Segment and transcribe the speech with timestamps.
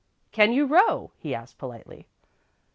[0.31, 2.07] "Can you row?" he asked, politely.